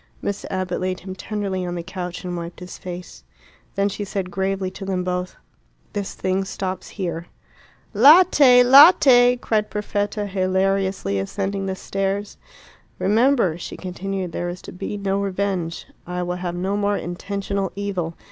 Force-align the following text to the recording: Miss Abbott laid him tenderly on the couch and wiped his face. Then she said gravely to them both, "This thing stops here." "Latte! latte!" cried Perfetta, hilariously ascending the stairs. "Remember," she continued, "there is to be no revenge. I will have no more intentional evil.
Miss 0.19 0.47
Abbott 0.49 0.81
laid 0.81 1.01
him 1.01 1.13
tenderly 1.13 1.63
on 1.63 1.75
the 1.75 1.83
couch 1.83 2.23
and 2.23 2.35
wiped 2.35 2.59
his 2.59 2.75
face. 2.79 3.23
Then 3.75 3.87
she 3.87 4.03
said 4.03 4.31
gravely 4.31 4.71
to 4.71 4.83
them 4.83 5.03
both, 5.03 5.35
"This 5.93 6.15
thing 6.15 6.43
stops 6.43 6.89
here." 6.97 7.27
"Latte! 7.93 8.63
latte!" 8.63 9.35
cried 9.37 9.69
Perfetta, 9.69 10.25
hilariously 10.25 11.19
ascending 11.19 11.67
the 11.67 11.75
stairs. 11.75 12.37
"Remember," 12.97 13.59
she 13.59 13.77
continued, 13.77 14.31
"there 14.31 14.49
is 14.49 14.63
to 14.63 14.71
be 14.71 14.97
no 14.97 15.19
revenge. 15.21 15.85
I 16.07 16.23
will 16.23 16.37
have 16.37 16.55
no 16.55 16.75
more 16.75 16.97
intentional 16.97 17.71
evil. 17.75 18.15